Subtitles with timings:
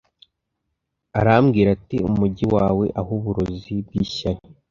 [1.19, 4.41] Arambwira ati Umujyi wawe aho uburozi bw'ishyari